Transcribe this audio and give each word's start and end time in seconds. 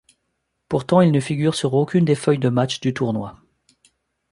Pourtant 0.67 1.01
il 1.01 1.11
ne 1.11 1.19
figure 1.19 1.53
sur 1.53 1.75
aucune 1.75 2.05
des 2.05 2.15
feuilles 2.15 2.39
de 2.39 2.49
match 2.49 2.79
du 2.79 2.91
tournoi. 2.91 3.35